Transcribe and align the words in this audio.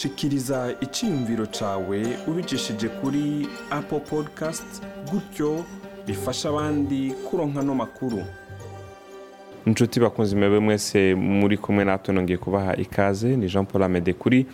shikiriza 0.00 0.74
icyiyumviro 0.80 1.46
cyawe 1.46 1.98
ubicishije 2.28 2.88
kuri 2.88 3.46
apple 3.70 4.00
podcast 4.00 4.82
gutyo 5.12 5.64
bifasha 6.06 6.48
abandi 6.48 7.12
kuronka 7.28 7.62
no 7.62 7.74
makuru. 7.74 8.22
Inshuti 9.66 10.00
bakunze 10.00 10.36
imebe 10.36 10.58
mwese 10.58 11.14
muri 11.14 11.56
kumwe 11.58 11.84
natwe 11.84 12.14
nongeye 12.14 12.38
kubaha 12.38 12.76
ikaze 12.76 13.36
ni 13.36 13.46
jean 13.46 13.66
paul 13.66 13.82
amede 13.82 14.12
kuri 14.12 14.46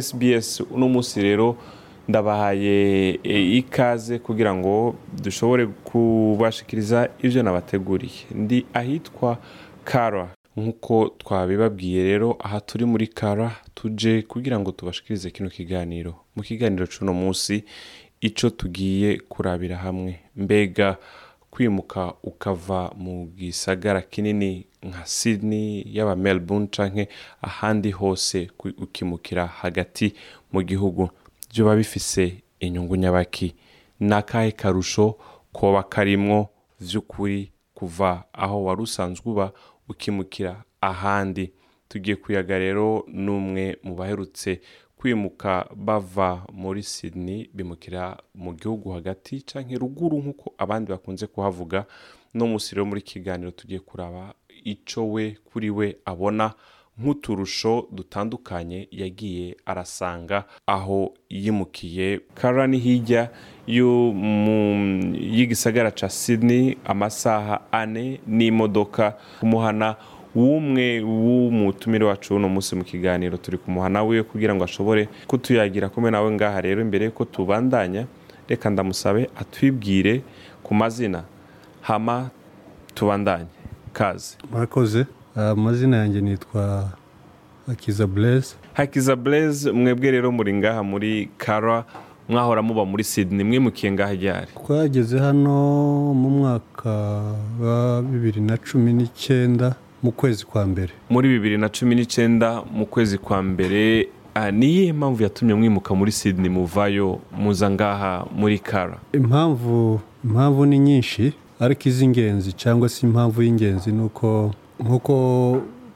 sbs 0.00 0.60
uno 0.70 0.88
munsi 0.88 1.22
rero 1.22 1.56
ndabahaye 2.08 3.18
e, 3.24 3.56
ikaze 3.58 4.18
kugira 4.18 4.54
ngo 4.54 4.94
dushobore 5.22 5.66
kubashikiriza 5.66 7.08
ibyo 7.22 7.42
nabateguriye. 7.42 8.20
Ndi 8.34 8.66
ahitwa 8.74 9.38
kara 9.84 10.28
nk'uko 10.56 11.08
twabibabwiye 11.18 12.02
rero 12.04 12.36
aha 12.40 12.60
turi 12.60 12.84
muri 12.84 13.06
kara 13.08 13.56
tuje 13.74 14.22
kugira 14.22 14.58
ngo 14.60 14.72
tubashikirize 14.72 15.30
kino 15.30 15.48
kiganiro. 15.50 16.14
Mu 16.36 16.42
kiganiro 16.42 16.86
cy'uno 16.86 17.12
munsi 17.12 17.64
icyo 18.20 18.50
tugiye 18.50 19.18
kurabira 19.28 19.76
hamwe. 19.76 20.20
Mbega 20.36 20.96
kwimuka 21.50 22.14
ukava 22.22 22.90
mu 22.96 23.26
gisagara 23.36 24.02
kinini 24.02 24.66
nka 24.82 25.06
sydney 25.06 25.82
yaba 25.86 26.16
melbourne 26.16 26.66
canke 26.66 27.08
ahandi 27.42 27.90
hose 27.90 28.50
ukimukira 28.78 29.46
hagati 29.46 30.14
mu 30.52 30.62
gihugu. 30.62 31.10
Byoba 31.54 31.76
bifise 31.76 32.42
inyungu 32.60 32.96
nyabaki. 32.96 33.54
Ni 34.00 34.14
akahe 34.14 34.52
karusho 34.52 35.18
koba 35.52 35.82
karimwo 35.82 36.48
vy'ukuri 36.80 37.50
kuva 37.74 38.24
aho 38.32 38.64
wari 38.64 38.82
usanzwe 38.82 39.32
uba 39.32 39.52
ukimukira 39.88 40.64
ahandi. 40.80 41.52
Tugiye 41.88 42.16
kuyaga 42.16 42.58
rero 42.58 43.04
n'umwe 43.08 43.76
mu 43.82 43.94
baherutse 43.94 44.60
kwimuka 44.96 45.68
bava 45.76 46.46
muri 46.52 46.82
sydney 46.82 47.48
bimukira 47.54 48.16
mu 48.34 48.54
gihugu 48.54 48.90
hagati 48.92 49.40
canke 49.42 49.74
ruguru 49.78 50.18
nk'uko 50.18 50.54
abandi 50.58 50.90
bakunze 50.90 51.26
kuhavuga. 51.26 51.86
No 52.34 52.46
musi 52.46 52.74
rero 52.74 52.84
muri 52.86 53.02
kiganiro 53.02 53.50
tugiye 53.50 53.80
kuraba 53.80 54.34
ico 54.64 55.12
we 55.12 55.36
kuri 55.44 55.70
we 55.70 55.96
abona. 56.04 56.54
Nk'uturusho 57.00 57.86
dutandukanye 57.92 58.88
yagiye 58.90 59.56
arasanga 59.66 60.44
aho 60.66 61.12
yimukiye. 61.30 62.20
Kara 62.34 62.66
ni 62.66 62.78
hirya 62.78 63.30
y'igisagara 63.66 65.90
ca 65.90 66.08
sydney 66.08 66.76
amasaha 66.84 67.60
ane 67.72 68.20
n'imodoka. 68.26 69.14
Kumuhana 69.40 69.96
w'umwe 70.34 71.00
w'umutumire 71.00 72.04
wacu 72.04 72.36
uno 72.36 72.48
munsi 72.48 72.76
mu 72.76 72.84
kiganiro 72.84 73.36
turi 73.36 73.58
kumuhana 73.58 74.02
we 74.04 74.22
kugira 74.22 74.54
ngo 74.54 74.64
ashobore 74.64 75.08
kutuyagira. 75.26 75.88
Kumwe 75.88 76.10
nawe 76.10 76.30
ngaha 76.30 76.60
rero 76.60 76.80
imbere 76.82 77.04
yuko 77.04 77.24
tubandanya 77.24 78.06
reka 78.48 78.70
ndamusabe 78.70 79.30
atwibwire 79.36 80.22
ku 80.62 80.74
mazina. 80.74 81.24
Hama 81.80 82.30
tubandanye. 82.94 83.46
Kaze 83.92 84.36
murakoze. 84.50 85.06
Amazina 85.36 85.96
yanjye 85.96 86.20
nitwa 86.20 86.88
hakiza 87.66 88.06
bureze 88.06 88.54
hakiza 88.72 89.16
bureze 89.16 89.72
mwebwe 89.72 90.10
rero 90.10 90.32
muri 90.32 90.54
ngaha 90.54 90.82
muri 90.82 91.28
kara 91.38 91.84
mwahora 92.28 92.62
muba 92.62 92.84
muri 92.84 93.04
sydney 93.04 93.44
mwimukiye 93.44 93.92
ngaha 93.92 94.12
ryari? 94.14 94.46
Twageze 94.66 95.18
hano 95.18 96.14
mu 96.14 96.30
mwaka 96.30 96.90
wa 97.60 98.02
bibiri 98.02 98.40
na 98.40 98.56
cumi 98.56 98.92
n'icyenda 98.92 99.74
mu 100.02 100.12
kwezi 100.12 100.44
kwa 100.44 100.66
mbere. 100.66 100.92
Muri 101.10 101.28
bibiri 101.28 101.58
na 101.58 101.68
cumi 101.68 101.94
n'icyenda 101.94 102.62
mu 102.72 102.86
kwezi 102.86 103.18
kwa 103.18 103.42
mbere 103.42 104.08
ni 104.52 104.66
iyihe 104.66 104.92
mpamvu 104.92 105.22
yatumye 105.22 105.54
mwimuka 105.54 105.94
muri 105.94 106.12
sydney 106.12 106.48
muvayo 106.50 107.18
muza 107.38 107.70
ngaha 107.70 108.26
muri 108.36 108.58
kara 108.58 108.96
impamvu 109.12 110.00
impamvu 110.24 110.66
ni 110.66 110.78
nyinshi 110.78 111.32
ariko 111.60 111.88
iz'ingenzi 111.88 112.52
cyangwa 112.52 112.88
se 112.88 113.06
impamvu 113.06 113.42
y'ingenzi 113.42 113.92
ni 113.92 114.02
uko 114.02 114.54
nk'uko 114.80 115.14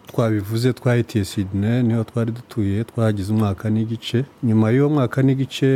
twabivuze 0.07 0.73
twahitiye 0.73 1.25
sydney 1.25 1.83
ni 1.83 1.95
ho 1.95 2.05
twari 2.05 2.33
dutuye 2.33 2.85
twagize 2.85 3.33
umwaka 3.33 3.71
n'igice. 3.71 4.25
Nyuma 4.43 4.71
y'uwo 4.71 4.89
mwaka 4.91 5.23
n'igice 5.23 5.69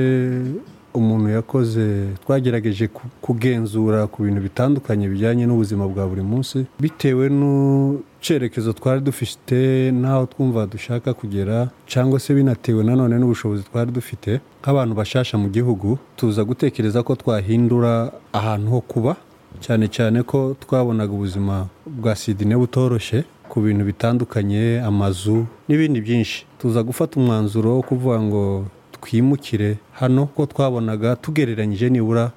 umuntu 0.95 1.29
yakoze 1.29 1.85
twagerageje 2.25 2.89
kugenzura 3.21 4.07
ku 4.07 4.23
bintu 4.23 4.41
bitandukanye 4.41 5.09
bijyanye 5.09 5.47
n'ubuzima 5.47 5.89
bwa 5.89 6.05
buri 6.07 6.21
munsi 6.23 6.67
bitewe 6.81 7.29
n'icyerekezo 7.33 8.73
twari 8.73 9.01
dufite 9.01 9.89
n'aho 9.93 10.27
twumva 10.27 10.67
dushaka 10.67 11.15
kugera 11.15 11.69
cyangwa 11.89 12.21
se 12.21 12.34
binatewe 12.34 12.84
nanone 12.84 13.17
n'ubushobozi 13.19 13.63
twari 13.65 13.91
dufite 13.93 14.41
nk'abantu 14.61 14.93
bashasha 14.95 15.39
mu 15.41 15.49
gihugu 15.49 15.99
tuza 16.17 16.45
gutekereza 16.45 17.01
ko 17.03 17.17
twahindura 17.17 18.13
ahantu 18.33 18.69
ho 18.71 18.81
kuba. 18.81 19.17
Cyane 19.61 19.89
cyane 19.89 20.23
ko 20.23 20.57
twabonaga 20.61 21.13
ubuzima 21.13 21.67
bwa 21.87 22.15
sidine 22.17 22.57
butoroshye 22.57 23.25
ku 23.49 23.61
bintu 23.61 23.85
bitandukanye 23.85 24.81
amazu 24.85 25.47
n'ibindi 25.69 26.01
byinshi. 26.01 26.47
Tuza 26.59 26.83
gufata 26.83 27.21
umwanzuro 27.21 27.77
wo 27.77 27.83
kuvuga 27.83 28.21
ngo 28.21 28.67
twimukire 29.01 29.77
hano 29.93 30.27
ko 30.27 30.47
twabonaga 30.47 31.17
tugereranyije 31.17 31.91
nibura 31.91 32.31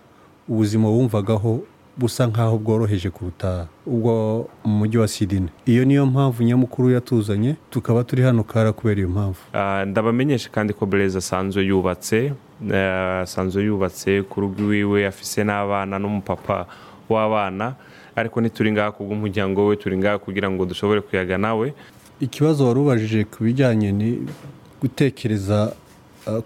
ubuzima 0.50 0.90
wumvagaho 0.90 1.64
busa 1.98 2.28
nk'aho 2.28 2.58
bworoheje 2.60 3.10
kuruta 3.10 3.68
ubwo 3.88 4.46
mu 4.66 4.74
mujyi 4.84 4.98
wa 4.98 5.08
sidine 5.08 5.48
iyo 5.66 5.86
niyo 5.86 6.06
mpamvu 6.06 6.44
nyamukuru 6.44 6.90
yatuzanye 6.92 7.56
tukaba 7.70 8.04
turi 8.04 8.22
hano 8.24 8.44
kara 8.44 8.74
kubera 8.74 9.00
iyo 9.00 9.10
mpamvu. 9.10 9.40
Ndabamenyesha 9.88 10.50
kandi 10.50 10.74
ko 10.74 10.86
bureze 10.86 11.18
asanzwe 11.18 11.64
yubatse 11.64 12.34
asanzwe 13.24 13.64
yubatse 13.64 14.22
ku 14.28 14.42
rugo 14.42 14.60
iwiwe 14.64 15.08
afise 15.08 15.44
n'abana 15.44 16.00
n'umupapa 16.00 16.66
w'abana 17.10 17.76
ariko 18.16 18.42
ntituri 18.42 18.72
ngaha 18.72 18.92
kubw'umuryango 18.92 19.68
we 19.68 19.76
turi 19.76 19.98
ngaha 19.98 20.18
kugira 20.18 20.48
ngo 20.52 20.66
dushobore 20.66 21.02
kuyaga 21.02 21.38
nawe. 21.38 21.74
Ikibazo 22.20 22.68
wari 22.68 22.80
ubajije 22.80 23.24
ku 23.28 23.44
bijyanye 23.44 23.92
ni 23.92 24.10
gutekereza 24.82 25.74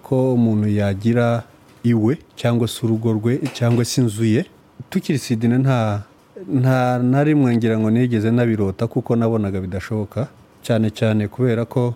ko 0.03 0.33
umuntu 0.33 0.67
yagira 0.67 1.43
iwe 1.83 2.17
cyangwa 2.35 2.67
se 2.67 2.85
urugo 2.85 3.13
rwe 3.13 3.37
cyangwa 3.53 3.85
se 3.85 4.01
inzu 4.01 4.25
ye. 4.25 4.45
Tukiri 4.89 5.19
sidine 5.19 5.57
nta 5.57 6.03
nta 6.49 6.99
na 6.99 7.23
rimwe 7.23 7.55
ngira 7.55 7.79
ngo 7.79 7.89
nigeze 7.91 8.31
nabirota 8.31 8.87
kuko 8.87 9.15
nabonaga 9.15 9.61
bidashoboka. 9.61 10.27
Cyane 10.65 10.89
cyane 10.89 11.27
kubera 11.27 11.65
ko 11.65 11.93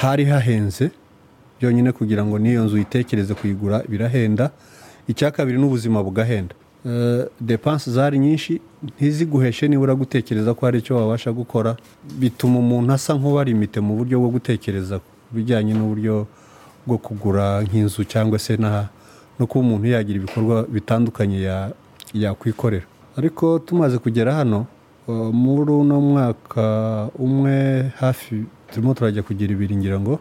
hari 0.00 0.24
hahenze 0.24 0.90
byonyine 1.60 1.92
kugira 1.92 2.24
ngo 2.24 2.38
n'iyo 2.38 2.64
nzu 2.64 2.74
uyitekereze 2.76 3.34
kuyigura 3.34 3.82
birahenda. 3.88 4.50
Icya 5.08 5.30
kabiri 5.30 5.58
n'ubuzima 5.58 6.02
bugahenda. 6.02 6.54
Depanse 7.40 7.90
zari 7.90 8.18
nyinshi 8.18 8.60
ntiziguheshe 8.82 9.68
nibura 9.68 9.94
gutekereza 9.94 10.54
ko 10.54 10.66
hari 10.66 10.78
icyo 10.78 10.96
wabasha 10.96 11.32
gukora. 11.32 11.76
Bituma 12.18 12.58
umuntu 12.58 12.92
asa 12.92 13.14
nk'ubarimite 13.14 13.80
mu 13.80 13.96
buryo 13.96 14.20
bwo 14.20 14.28
gutekereza 14.40 14.98
ku 14.98 15.10
bijyanye 15.32 15.74
n'uburyo 15.76 16.26
bwo 16.86 16.98
kugura 16.98 17.60
nk'inzu 17.62 18.04
cyangwa 18.08 18.38
se 18.38 18.56
no 18.56 19.46
kuba 19.46 19.60
umuntu 19.64 19.86
yagira 19.92 20.16
ibikorwa 20.18 20.64
bitandukanye 20.68 21.38
yakwikorera. 22.14 22.86
Ariko 23.16 23.58
tumaze 23.58 23.98
kugera 23.98 24.34
hano 24.34 24.66
muri 25.32 25.70
uno 25.72 26.00
mwaka 26.00 27.08
umwe 27.18 27.88
hafi 28.00 28.44
turimo 28.72 28.94
turajya 28.94 29.22
kugira 29.22 29.52
ibiri 29.52 29.76
ngira 29.76 30.00
ngo 30.00 30.18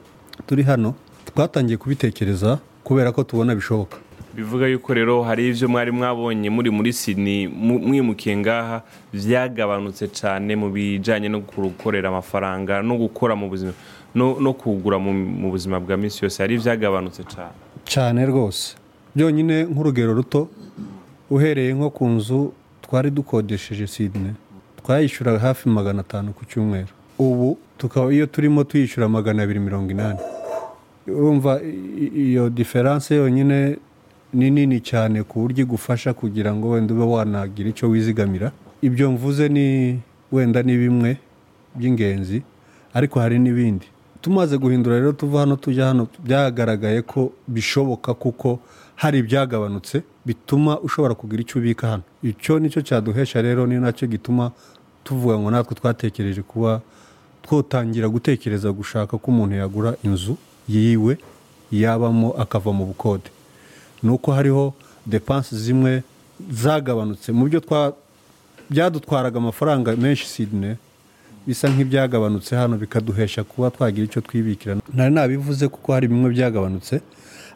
turi 0.48 0.64
hano. 0.64 0.94
Twatangiye 1.26 1.78
kubitekereza 1.78 2.60
kubera 2.84 3.12
ko 3.12 3.24
tubona 3.24 3.56
bishoboka. 3.56 3.98
Bivuga 4.40 4.68
yuko 4.68 4.94
rero 4.94 5.24
hari 5.24 5.48
ibyo 5.50 5.68
mwari 5.68 5.92
mwabonye 5.92 6.50
muri 6.50 6.70
muri 6.72 6.94
sydney 6.94 7.48
mwimukiye 7.48 8.38
ngaha 8.38 8.82
byagabanutse 9.14 10.08
cyane 10.08 10.56
mu 10.56 10.72
bijyanye 10.72 11.28
no 11.30 11.40
gukorera 11.44 12.08
amafaranga 12.10 12.82
no 12.82 12.96
gukora 12.98 13.36
mu 13.36 13.50
buzima 13.52 13.74
no 14.16 14.54
kugura 14.54 14.98
mu 15.00 15.52
buzima 15.52 15.80
bwa 15.80 15.98
minsi 15.98 16.24
yose. 16.26 16.40
Hari 16.44 16.56
ibyagabanutse 16.56 17.24
cyane 17.28 17.54
cyane 17.86 18.26
rwose. 18.26 18.76
Byonyine 19.16 19.64
nk'urugero 19.68 20.14
ruto 20.14 20.48
uhereye 21.30 21.74
nko 21.74 21.90
ku 21.90 22.08
nzu 22.08 22.54
twari 22.82 23.12
dukodesheje 23.12 23.88
sydney 23.88 24.34
twayishyura 24.82 25.40
hafi 25.40 25.70
magana 25.70 26.00
atanu 26.02 26.34
ku 26.34 26.46
cyumweru. 26.46 26.88
Ubu 27.20 27.58
tukaba 27.78 28.14
iyo 28.14 28.26
turimo 28.26 28.64
tuyishyura 28.64 29.10
magana 29.10 29.44
abiri 29.44 29.60
mirongo 29.60 29.92
inani. 29.92 30.20
Urumva 31.08 31.60
iyo 32.16 32.50
diferanse 32.50 33.16
yonyine 33.16 33.78
ni 34.34 34.52
nini 34.52 34.80
cyane 34.82 35.24
ku 35.24 35.40
buryo 35.42 35.64
igufasha 35.66 36.14
kugira 36.14 36.54
ngo 36.56 36.70
wenda 36.70 36.94
ube 36.94 37.04
wanagira 37.04 37.70
icyo 37.70 37.90
wizigamira. 37.90 38.52
Ibyo 38.82 39.12
mvuze 39.12 39.50
ni 39.50 40.00
wenda 40.32 40.64
ni 40.64 40.78
bimwe 40.78 41.18
by'ingenzi 41.76 42.42
ariko 42.94 43.20
hari 43.20 43.40
n'ibindi. 43.40 43.86
Tumaze 44.22 44.58
guhindura 44.58 44.96
rero 45.00 45.12
tuva 45.12 45.40
hano 45.40 45.56
tujya 45.56 45.86
hano 45.88 46.08
byagaragaye 46.24 47.02
ko 47.02 47.32
bishoboka 47.48 48.14
kuko 48.14 48.60
hari 48.96 49.20
ibyagabanutse 49.20 50.04
bituma 50.26 50.80
ushobora 50.80 51.16
kugira 51.16 51.42
icyo 51.42 51.60
ubika 51.60 51.88
hano. 51.88 52.04
Icyo 52.24 52.60
ni 52.60 52.70
cyo 52.70 52.82
cyaduhesha 52.82 53.42
rero 53.42 53.68
ni 53.68 53.80
na 53.80 53.92
cyo 53.94 54.08
gituma 54.08 54.52
tuvuga 55.04 55.40
ngo 55.40 55.52
natwe 55.52 55.76
twatekereje 55.76 56.42
kuba 56.42 56.82
twotangira 57.44 58.10
gutekereza 58.10 58.72
gushaka 58.72 59.18
ko 59.18 59.32
umuntu 59.32 59.56
yagura 59.56 59.96
inzu 60.04 60.38
yiwe 60.70 61.18
yabamo 61.72 62.32
akava 62.38 62.72
mu 62.74 62.86
bukode. 62.86 63.32
Ni 64.04 64.10
uko 64.10 64.32
hariho 64.32 64.74
depanse 65.06 65.56
zimwe 65.58 66.04
zagabanutse. 66.52 67.32
Mu 67.32 67.46
byo 67.46 67.60
twa 67.60 67.94
byadutwaraga 68.70 69.38
amafaranga 69.40 69.96
menshi 69.96 70.26
sidine 70.28 70.78
bisa 71.48 71.70
nk'ibyagabanutse 71.70 72.56
hano 72.56 72.78
bikaduhesha 72.78 73.44
kuba 73.44 73.72
twagira 73.72 74.06
icyo 74.06 74.22
twibikira 74.22 74.76
ntari 74.94 75.14
nabivuze 75.16 75.68
kuko 75.68 75.94
hari 75.94 76.08
bimwe 76.08 76.30
byagabanutse 76.30 77.02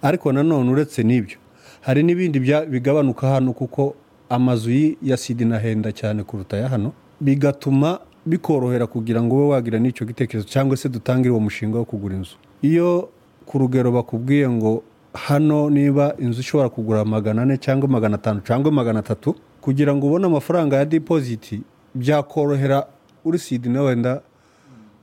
ariko 0.02 0.32
nanone 0.32 0.70
uretse 0.72 1.04
n'ibyo. 1.04 1.38
Hari 1.82 2.04
n'ibindi 2.04 2.40
bigabanuka 2.70 3.28
hano 3.30 3.54
kuko 3.54 3.96
amazu 4.30 4.72
ya 5.02 5.18
sidine 5.18 5.56
ahenda 5.56 5.92
cyane 5.92 6.24
kuruta 6.24 6.58
aya 6.58 6.70
hano. 6.70 6.92
Bigatuma 7.22 8.00
bikorohera 8.26 8.88
kugira 8.88 9.22
ngo 9.24 9.36
ube 9.36 9.46
wagira 9.54 9.80
n'icyo 9.80 10.06
gitekerezo 10.08 10.48
cyangwa 10.48 10.78
se 10.78 10.90
dutangire 10.90 11.32
uwo 11.32 11.40
mushinga 11.40 11.78
wo 11.78 11.86
kugura 11.86 12.16
inzu. 12.16 12.36
Iyo 12.62 13.10
ku 13.46 13.58
rugero 13.60 13.92
bakubwiye 13.92 14.50
ngo 14.50 14.84
hano 15.14 15.70
niba 15.70 16.16
inzu 16.20 16.40
ishobora 16.42 16.70
kugura 16.70 17.06
magana 17.06 17.42
ane 17.42 17.58
cyangwa 17.58 17.90
magana 17.90 18.16
atanu 18.16 18.42
cyangwa 18.42 18.72
magana 18.72 19.00
atatu 19.00 19.36
kugira 19.62 19.96
ngo 19.96 20.08
ubone 20.08 20.26
amafaranga 20.26 20.76
ya 20.76 20.86
dipoziti 20.86 21.62
byakorohera 21.96 22.86
uri 23.26 23.40
sidine 23.40 23.80
wenda 23.80 24.22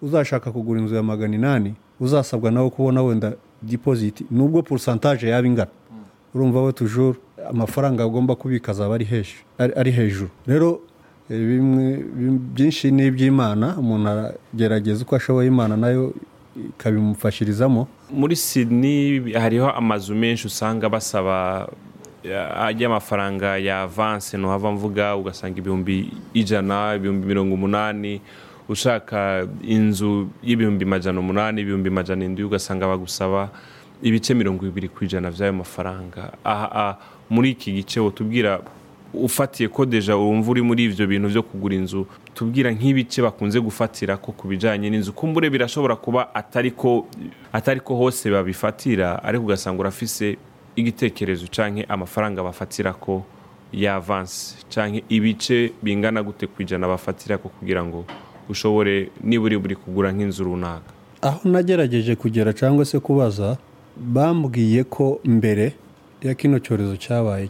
uzashaka 0.03 0.53
kugura 0.53 0.81
inzu 0.81 0.95
ya 0.95 1.03
magana 1.03 1.35
inani 1.35 1.75
uzasabwa 2.01 2.51
nawe 2.51 2.71
kubona 2.71 3.03
wenda 3.03 3.33
dipoziti 3.63 4.25
nubwo 4.31 4.63
porosantaje 4.63 5.29
yaba 5.29 5.47
ingana. 5.49 5.71
Urumva 6.35 6.63
we 6.63 6.73
tujuru 6.73 7.17
amafaranga 7.51 8.05
agomba 8.05 8.35
kubika 8.37 8.73
azaba 8.73 8.95
ari 8.95 9.05
hejuru. 9.93 10.29
Rero 10.47 10.81
eh, 11.31 11.39
bimwe 11.39 11.97
bim- 11.97 12.39
byinshi 12.55 12.91
ni 12.91 13.07
iby'imana 13.07 13.77
umuntu 13.79 14.09
aragerageza 14.09 15.03
uko 15.05 15.17
ashoboye 15.17 15.49
imana 15.49 15.77
na 15.77 15.89
yo 15.89 16.15
ikabimufashirizamo. 16.57 17.89
Muri 18.11 18.37
Sydney 18.37 19.33
hariho 19.33 19.71
amazu 19.71 20.15
menshi 20.15 20.47
usanga 20.47 20.89
basaba 20.89 21.69
ya- 22.25 22.67
ajya 22.67 22.87
amafaranga 22.87 23.59
ya 23.59 23.83
avanse 23.83 24.37
ntuhava 24.39 24.73
mvuga 24.73 25.17
ugasanga 25.17 25.59
ibihumbi 25.59 26.13
ijana 26.35 26.95
ibihumbi 26.97 27.27
mirongo 27.27 27.55
umunani 27.55 28.21
ushaka 28.69 29.47
inzu 29.63 30.29
y'ibihumbi 30.43 30.85
majana 30.85 31.21
umunani 31.21 31.61
ibihumbi 31.61 31.91
majana 31.91 32.25
indwi 32.25 32.45
ugasanga 32.45 32.87
bagusaba 32.87 33.51
ibice 34.03 34.35
mirongo 34.35 34.67
ibiri 34.67 34.89
ku 34.89 35.05
ijana 35.05 35.31
by'ayo 35.31 35.53
mafaranga. 35.53 36.33
Aha, 36.45 36.99
muri 37.31 37.51
iki 37.51 37.73
gice 37.73 38.01
utubwira 38.01 38.61
ufatiye 39.15 39.69
ko 39.69 39.87
deja 39.87 40.17
wumva 40.17 40.51
uri 40.51 40.63
muri 40.63 40.85
ibyo 40.85 41.07
bintu 41.07 41.29
byo 41.29 41.43
kugura 41.43 41.75
inzu 41.75 42.07
tubwira 42.35 42.71
nk'ibice 42.73 43.23
bakunze 43.23 43.61
gufatira 43.61 44.17
ko 44.17 44.33
ku 44.33 44.49
bijyanye 44.49 44.91
n'inzu. 44.91 45.13
Kumbure 45.13 45.51
birashobora 45.51 45.97
kuba 45.97 46.35
atari 46.35 46.71
ko 46.71 47.07
atari 47.53 47.81
ko 47.81 47.95
hose 47.97 48.31
babifatira 48.31 49.23
ariko 49.23 49.45
ugasanga 49.45 49.81
urafise 49.81 50.37
igitekerezo 50.77 51.47
cyangwa 51.51 51.85
amafaranga 51.89 52.43
bafatira 52.43 52.93
ko 52.95 53.25
ya 53.73 53.95
avansi 53.99 54.55
cyangwa 54.71 55.01
ibice 55.09 55.73
bingana 55.83 56.23
gute 56.23 56.47
ku 56.47 56.63
ijana 56.63 56.87
bafatira 56.89 57.39
ko 57.39 57.49
kugira 57.49 57.83
ngo 57.85 58.05
ushobore 58.49 59.11
niba 59.25 59.45
uri 59.45 59.59
buri 59.59 59.77
kugura 59.77 60.13
nk'inzu 60.15 60.45
runaka. 60.45 60.91
Aho 61.23 61.49
nagerageje 61.49 62.15
kugera 62.17 62.53
cyangwa 62.55 62.85
se 62.87 62.99
kubaza 63.03 63.59
bambwiye 63.97 64.85
ko 64.85 65.21
mbere 65.25 65.73
ya 66.23 66.35
kino 66.35 66.59
cyorezo 66.59 66.97
cyabaye 66.97 67.49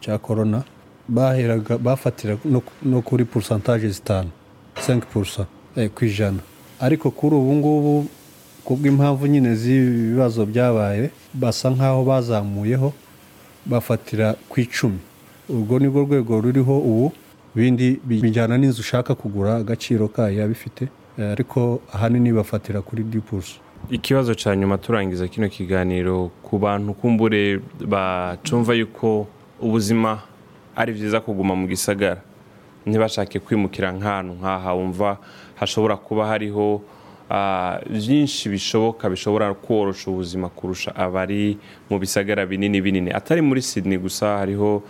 cya 0.00 0.18
korona 0.18 0.62
baheraga 1.08 1.78
bafatira 1.78 2.36
no, 2.82 3.02
kuri 3.02 3.24
porosantaje 3.24 3.88
zitanu 3.88 4.30
5 4.76 5.00
purusa 5.00 5.46
eh, 5.76 5.90
ku 5.90 6.04
ijana. 6.04 6.38
Ariko 6.80 7.10
kuri 7.10 7.36
ubu 7.36 7.54
ngubu 7.54 8.06
kubw'impamvu 8.64 9.26
nyine 9.26 9.54
z'ibi 9.54 9.90
bibazo 10.12 10.46
byabaye 10.46 11.10
basa 11.34 11.70
nk'aho 11.70 12.04
bazamuyeho 12.04 12.92
bafatira 13.66 14.34
ku 14.48 14.60
icumi. 14.60 14.98
Urwo 15.48 15.78
ni 15.78 15.86
rwo 15.86 16.00
rwego 16.02 16.40
ruriho 16.40 16.78
ubu 16.78 17.12
ibindi 17.56 18.00
bijyana 18.04 18.58
n'inzu 18.58 18.80
ushaka 18.80 19.14
kugura 19.14 19.56
agaciro 19.56 20.08
kayo 20.08 20.38
yaba 20.40 20.52
ifite 20.52 20.88
eh, 21.18 21.30
ariko 21.32 21.80
ahanini 21.92 22.32
bafatira 22.32 22.82
kuri 22.82 23.04
dipurusa 23.04 23.60
ikibazo 23.90 24.34
cya 24.34 24.56
nyuma 24.56 24.78
turangiza 24.78 25.28
kino 25.28 25.48
kiganiro 25.48 26.30
ku 26.42 26.58
bantu 26.58 26.94
kumbure 26.94 27.60
bacumva 27.86 28.74
yuko 28.74 29.26
ubuzima 29.60 30.18
ari 30.76 30.92
byiza 30.92 31.20
kuguma 31.20 31.54
mu 31.54 31.66
gisagara. 31.68 32.20
Ntibashake 32.86 33.38
kwimukira 33.40 33.92
nk'ahantu 33.92 34.32
nk'aha 34.40 34.70
wumva 34.74 35.16
hashobora 35.54 35.96
kuba 35.96 36.26
hariho 36.26 36.82
byinshi 37.90 38.48
bishoboka 38.48 39.08
bishobora 39.10 39.54
korosha 39.54 40.10
ubuzima 40.10 40.48
kurusha 40.48 40.92
abari 40.96 41.56
mu 41.90 41.98
bisagara 41.98 42.46
binini 42.46 42.80
binini. 42.80 43.10
Atari 43.12 43.40
muri 43.42 43.62
Sydney 43.62 43.98
gusa 43.98 44.38
hariho 44.38 44.82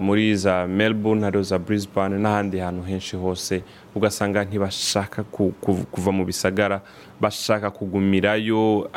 muri 0.00 0.36
za 0.36 0.66
Melbourne 0.66 1.24
hariho 1.24 1.42
za 1.42 1.58
Brisbane 1.58 2.18
n'ahandi 2.18 2.58
hantu 2.58 2.82
henshi 2.82 3.16
hose. 3.16 3.62
Ugasanga 3.94 4.44
ntibashaka 4.44 5.22
ku- 5.22 5.54
ku- 5.60 5.86
kuva 5.90 6.12
mu 6.12 6.24
bisagara 6.24 6.80
bashaka 7.20 7.70
kugumirayo 7.70 8.90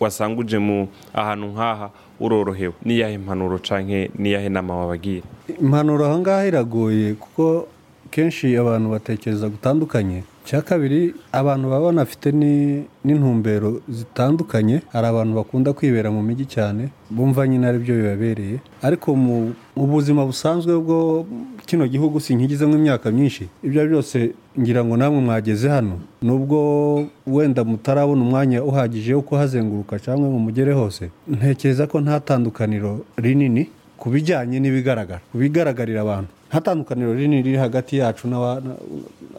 wasanga 0.00 0.40
uje 0.40 0.58
mu 0.58 0.88
ahantu 1.14 1.46
nk'aha 1.46 1.90
urorohewe. 2.20 2.72
Niyahe 2.84 3.14
impanuro 3.14 3.58
canke 3.58 4.10
niyahe 4.18 4.48
nama 4.48 4.76
wabagira? 4.76 5.26
Impanuro 5.60 6.06
aha 6.06 6.18
ngaha 6.18 6.46
iragoye 6.46 7.14
kuko 7.14 7.68
kenshi 8.10 8.56
abantu 8.56 8.90
batekereza 8.90 9.48
gutandukanye. 9.48 10.22
Icya 10.44 10.62
kabiri 10.62 11.14
abantu 11.32 11.70
baba 11.70 11.86
banafite 11.86 12.32
ni- 12.32 12.84
n'intumbero 13.04 13.80
zitandukanye. 13.88 14.82
Hari 14.92 15.06
abantu 15.06 15.34
bakunda 15.34 15.72
kwibera 15.72 16.10
mu 16.10 16.22
mijyi 16.22 16.46
cyane 16.46 16.88
bumva 17.10 17.46
nyine 17.48 17.66
ari 17.66 17.78
byo 17.78 17.94
bibabereye. 17.96 18.58
Ariko 18.82 19.14
mu 19.16 19.52
buzima 19.76 20.26
busanzwe 20.26 20.74
bwo 20.80 21.26
kino 21.66 21.86
gihugu 21.88 22.20
sinkigizemo 22.20 22.74
imyaka 22.74 23.10
myinshi. 23.10 23.48
Ibyo 23.62 23.86
byose 23.88 24.34
ngira 24.58 24.84
ngo 24.84 24.96
namwe 24.96 25.20
mwageze 25.20 25.68
hano. 25.68 26.00
Nubwo 26.22 27.06
wenda 27.26 27.64
mutarabona 27.64 28.22
umwanya 28.22 28.64
uhagije 28.64 29.14
wo 29.14 29.22
kuhazenguruka 29.22 29.98
cyangwa 29.98 30.28
ngo 30.28 30.38
mugere 30.38 30.72
hose 30.72 31.10
ntekereza 31.28 31.86
ko 31.86 32.00
nta 32.00 32.20
tandukaniro 32.20 33.04
rinini 33.16 33.68
ku 34.00 34.08
bijyanye 34.10 34.56
n'ibigaragara. 34.60 35.20
Ku 35.32 35.36
bigaragarira 35.38 36.00
abantu. 36.00 36.32
Nta 36.48 36.60
tandukaniro 36.60 37.12
rinini 37.14 37.42
riri 37.44 37.56
hagati 37.60 37.96
yacu 38.00 38.26
n'aba- 38.28 38.60
na- 38.64 38.80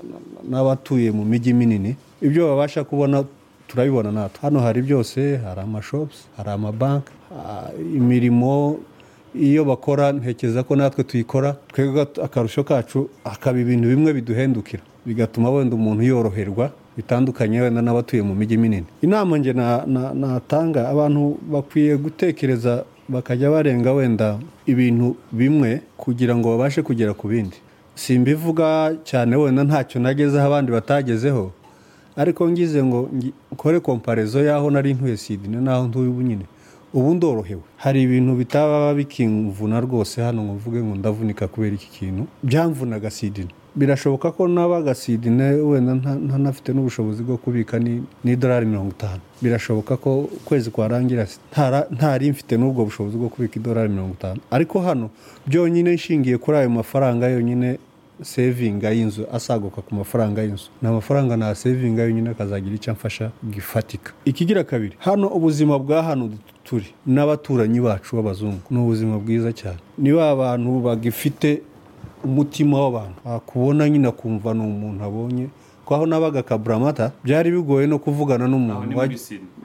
na- 0.10 0.22
n'abatuye 0.50 1.12
mu 1.12 1.25
mijyi 1.25 1.54
minini. 1.54 1.96
Ibyo 2.22 2.48
babasha 2.54 2.84
kubona 2.86 3.24
turabibona 3.68 4.12
natwe. 4.12 4.40
Hano 4.42 4.60
hari 4.60 4.82
byose 4.82 5.38
hari 5.44 5.62
amashopusi 5.62 6.24
hari 6.38 6.50
amabanki 6.50 7.12
ah, 7.34 7.68
imirimo 7.98 8.80
iyo 9.36 9.65
bakora 9.65 10.12
ntekereza 10.12 10.63
ko 10.63 10.75
natwe 10.75 11.03
tuyikora. 11.03 11.56
Twebwe 11.74 12.01
akarusho 12.24 12.63
kacu 12.63 13.10
hakaba 13.24 13.60
ibintu 13.60 13.88
bimwe 13.89 14.13
biduhendukira. 14.13 14.84
Bigatuma 15.06 15.50
wenda 15.50 15.75
umuntu 15.75 16.03
yoroherwa 16.03 16.72
bitandukanye 16.98 17.62
wenda 17.62 17.82
n'abatuye 17.82 18.22
mu 18.22 18.36
mijyi 18.36 18.58
minini. 18.58 18.86
Inama 19.01 19.39
nge 19.39 19.53
na- 19.53 19.84
na- 19.88 20.13
natanga 20.13 20.89
abantu 20.89 21.39
bakwiye 21.51 21.98
gutekereza 21.98 22.84
bakajya 23.12 23.51
barenga 23.51 23.91
wenda 23.94 24.39
ibintu 24.65 25.15
bimwe 25.32 25.82
kugira 25.98 26.36
ngo 26.36 26.50
babashe 26.56 26.82
kugera 26.82 27.13
ku 27.13 27.27
bindi. 27.27 27.58
Simbivuga 27.96 28.96
cyane 29.03 29.36
wenda 29.36 29.63
ntacyo 29.63 30.00
nagezeho 30.01 30.46
abandi 30.48 30.72
batagezeho 30.72 31.51
ariko 32.15 32.50
ngize 32.50 32.84
ngo 32.84 33.10
nkore 33.51 33.80
komparezo 33.80 34.39
y'aho 34.44 34.72
nari 34.72 34.94
ntuye 34.94 35.18
sidine 35.18 35.58
n'aho 35.62 35.88
ntuye 35.88 36.08
ubu 36.10 36.22
nyine. 36.22 36.46
Ubu 36.94 37.13
ndorohewe. 37.13 37.62
Hari 37.77 38.03
ibintu 38.03 38.36
bitaba 38.36 38.94
bikimvuna 38.94 39.80
rwose 39.80 40.22
hano 40.22 40.44
ngo 40.44 40.53
mvuge 40.53 40.84
ngo 40.84 40.96
ndavunika 40.96 41.48
kubera 41.48 41.75
iki 41.75 41.89
kintu. 41.89 42.27
Byamvunaga 42.44 43.10
sidine 43.10 43.51
birashoboka 43.75 44.32
ko 44.32 44.48
nabaga 44.48 44.94
sidine 44.96 45.44
wenda 45.44 45.94
nta- 45.96 46.20
ntanafite 46.28 46.70
n'ubushobozi 46.74 47.24
bwo 47.24 47.38
kubika 47.38 47.80
ni- 47.80 48.04
n'idolari 48.24 48.66
mirongo 48.66 48.90
itanu. 48.92 49.22
Birashoboka 49.42 49.98
ko 49.98 50.20
ukwezi 50.20 50.70
kwarangira 50.72 51.28
ntari 51.92 52.32
mfite 52.32 52.58
n'ubwo 52.58 52.86
bushobozi 52.86 53.18
bwo 53.18 53.30
kubika 53.30 53.60
idolari 53.60 53.90
mirongo 53.90 54.13
itanu. 54.13 54.40
Ariko 54.51 54.80
hano 54.80 55.10
byonyine 55.48 55.94
nshingiye 55.94 56.38
kuri 56.38 56.58
ayo 56.58 56.70
mafaranga 56.70 57.28
yonyine 57.28 57.78
sevinga 58.22 58.92
y'inzu 58.92 59.25
asaguka 59.34 59.82
ku 59.82 59.96
mafaranga 59.96 60.42
y'inzu. 60.44 60.70
Ni 60.82 60.88
amafaranga 60.90 61.38
na 61.38 61.56
sevinga 61.56 62.01
yonyine 62.04 62.30
akazagira 62.30 62.75
icyo 62.75 62.92
amfasha 62.92 63.32
gifatika. 63.50 64.12
Ikigira 64.25 64.63
kabiri 64.63 64.96
hano 65.00 65.28
ubuzima 65.28 65.80
bwa 65.80 66.04
hano 66.04 66.30
turi 66.63 66.86
n'abaturanyi 67.08 67.82
bacu 67.82 68.16
b'abazungu. 68.16 68.62
Ni 68.70 68.78
ubuzima 68.80 69.18
bwiza 69.20 69.54
cyane. 69.54 69.78
Niba 69.98 70.30
abantu 70.30 70.80
bagifite 70.82 71.62
umutima 72.24 72.80
w'abantu. 72.82 73.18
Akubona 73.25 73.90
nyine 73.90 74.08
akumva 74.08 74.54
ni 74.54 74.62
umuntu 74.62 75.04
abonye. 75.04 75.48
Ko 75.86 75.96
aho 75.96 76.06
nabaga 76.06 76.44
kaburamata 76.44 77.12
byari 77.24 77.51
bigoye 77.51 77.88
no 77.88 78.00
kuvugana 78.00 78.48
n'umuntu. 78.48 78.96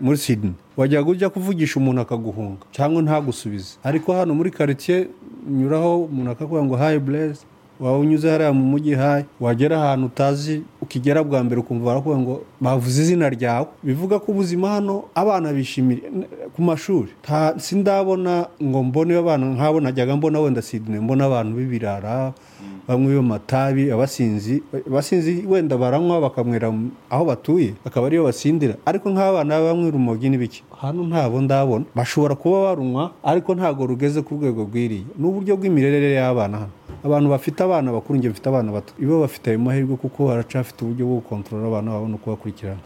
Muri 0.01 0.17
Sydney. 0.19 0.53
Wajyaga 0.77 1.11
ujya 1.11 1.29
kuvugisha 1.31 1.81
umuntu 1.81 2.01
akaguhunga 2.01 2.65
cyangwa 2.73 3.03
ntagusubize. 3.03 3.77
Ariko 3.85 4.13
hano 4.13 4.35
muri 4.35 4.51
karitsiye 4.51 5.09
unyuraho 5.49 6.05
umuntu 6.05 6.31
akakubwira 6.31 6.65
ngo 6.65 6.77
hayi 6.77 6.99
bureze 6.99 7.41
waba 7.81 7.99
unyuze 7.99 8.31
hariya 8.31 8.53
mu 8.53 8.65
mujyi 8.65 8.95
hayi 8.95 9.25
wagera 9.41 9.77
ahantu 9.83 10.07
utazi 10.07 10.63
ukigera 10.87 11.21
bwa 11.27 11.43
mbere 11.43 11.61
ukumva 11.61 11.85
baravuga 11.91 12.17
ngo 12.23 12.35
bavuze 12.63 13.03
izina 13.03 13.27
ryawe. 13.29 13.67
Bivuga 13.83 14.23
ko 14.23 14.31
ubuzima 14.33 14.79
hano 14.79 15.11
abana 15.15 15.51
bishimira 15.53 16.07
ku 16.55 16.63
mashuri. 16.63 17.11
Sindabona 17.59 18.47
ngo 18.63 18.83
mbone 18.83 19.19
abana 19.19 19.47
nk'abo 19.51 19.81
najyaga 19.83 20.17
mbona 20.17 20.41
wenda 20.41 20.63
sidine 20.63 21.01
mbona 21.01 21.25
abantu 21.27 21.57
b'ibirara 21.59 22.33
bamwe 22.87 23.19
b'amatabi 23.19 23.91
abasinzi 23.91 24.63
abasinzi 24.87 25.43
wenda 25.49 25.75
baranywa 25.75 26.21
bakanywera 26.23 26.71
mu- 26.71 26.95
aho 27.11 27.25
batuye 27.27 27.75
akaba 27.85 28.07
ariyo 28.07 28.25
basindira. 28.25 28.75
Ariko 28.87 29.11
nk'abana 29.11 29.59
bamwe 29.59 29.91
urumogi 29.91 30.31
n'ibiki 30.31 30.63
hano 30.79 31.03
ntabo 31.03 31.41
ndabona 31.43 31.85
bashobora 31.95 32.35
kuba 32.39 32.63
barunywa 32.71 33.11
ariko 33.27 33.55
ntabwo 33.59 33.87
rugeze 33.91 34.23
ku 34.23 34.39
rwego 34.39 34.63
rwiriye 34.71 35.03
n'uburyo 35.19 35.59
bw'imirerere 35.59 36.15
y'abana 36.15 36.57
hano. 36.71 36.73
Abantu 37.07 37.31
bafite 37.31 37.61
abana 37.63 37.93
bakuru 37.93 38.19
njye 38.19 38.31
mfite 38.31 38.49
abana 38.49 38.73
bato. 38.73 38.93
Ibo 38.99 39.21
bafite 39.21 39.47
ayo 39.51 39.59
mahirwe 39.59 39.97
kuko 39.97 40.27
baracafite 40.27 40.83
uburyo 40.85 41.07
bwo 41.07 41.15
gukontorora 41.23 41.69
abana 41.69 41.91
babo 41.91 42.09
no 42.09 42.17
kubakurikirana. 42.19 42.81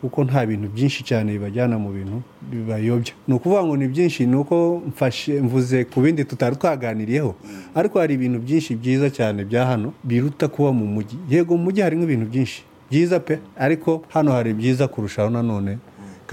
Kuko 0.00 0.24
nta 0.24 0.46
bintu 0.46 0.68
byinshi 0.68 1.00
cyane 1.04 1.32
bibajyana 1.32 1.78
mu 1.78 1.88
bintu 1.92 2.20
bibayobya. 2.50 3.12
Ni 3.28 3.34
ukuvuga 3.34 3.64
ngo 3.64 3.76
ni 3.76 3.88
byinshi 3.88 4.26
ni 4.26 4.36
uko 4.36 4.82
mfashe 4.88 5.40
mvuze 5.40 5.84
ku 5.84 6.00
bindi 6.00 6.24
tutari 6.24 6.56
twaganiriyeho. 6.56 7.34
Ariko 7.74 7.98
hari 7.98 8.14
ibintu 8.14 8.38
byinshi 8.38 8.76
byiza 8.76 9.08
cyane 9.10 9.44
bya 9.48 9.64
hano 9.66 9.92
biruta 10.04 10.48
kuba 10.48 10.72
mu 10.72 10.84
mujyi. 10.86 11.16
Yego 11.30 11.56
mu 11.56 11.62
mujyi 11.64 11.80
harimo 11.82 12.02
ibintu 12.04 12.26
byinshi. 12.26 12.62
Byiza 12.90 13.20
pe. 13.20 13.38
Ariko 13.56 14.02
hano 14.12 14.32
hari 14.32 14.52
byiza 14.54 14.88
kurushaho 14.88 15.30
nanone 15.30 15.78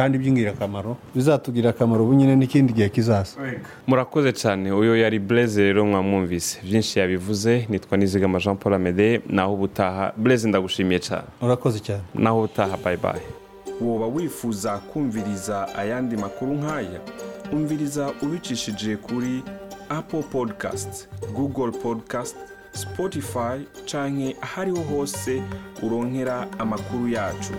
kandi 0.01 0.17
by'ingirakamaro 0.17 0.97
bizatugirira 1.15 1.69
akamaro 1.69 2.03
ubu 2.03 2.13
nyine 2.13 2.35
n'ikindi 2.35 2.73
gihe 2.73 2.89
kizaza. 2.89 3.37
Murakoze 3.87 4.33
cyane 4.33 4.71
uyu 4.73 4.95
yari 4.97 5.19
bureze 5.19 5.61
rero 5.63 5.85
mwamwumvise. 5.85 6.57
Byinshi 6.65 6.99
yabivuze 6.99 7.65
nitwa 7.69 7.97
nizigama 7.97 8.39
jean 8.39 8.57
paul 8.57 8.73
amede 8.73 9.21
naho 9.29 9.53
ubutaha. 9.53 10.13
Bureze 10.17 10.49
ndagushimiye 10.49 10.99
cyane. 10.99 11.27
Urakoze 11.41 11.79
cyane. 11.79 12.01
Naho 12.15 12.37
ubutaha 12.39 12.77
bayi 12.83 12.97
bayi 12.97 13.21
woba 13.81 14.07
wifuza 14.07 14.77
kumviriza 14.77 15.75
ayandi 15.77 16.17
makuru 16.17 16.53
nk'aya 16.53 16.99
umviriza 17.53 18.13
ubicishije 18.21 18.95
kuri 18.97 19.43
apple 19.89 20.23
podcast 20.23 21.07
google 21.35 21.71
podcast 21.71 22.35
spotify 22.73 23.57
canke 23.91 24.35
ahariho 24.41 24.81
hose 24.81 25.41
uronkera 25.83 26.47
amakuru 26.59 27.07
yacu. 27.09 27.53